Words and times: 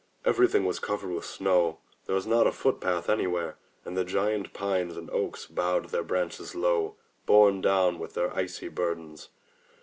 Everything 0.25 0.65
was 0.65 0.79
covered 0.79 1.11
with 1.11 1.25
snow. 1.25 1.77
There 2.07 2.15
was 2.15 2.25
not 2.25 2.47
a 2.47 2.51
foot 2.51 2.79
path 2.81 3.07
anywhere, 3.07 3.57
and 3.85 3.95
the 3.95 4.03
giant 4.03 4.51
pines 4.51 4.97
and 4.97 5.11
oaks 5.11 5.45
bowed 5.45 5.89
their 5.89 6.01
branches 6.01 6.55
low, 6.55 6.95
borne 7.27 7.61
down 7.61 7.99
with 7.99 8.15
their 8.15 8.35
icy 8.35 8.67
burdens. 8.67 9.29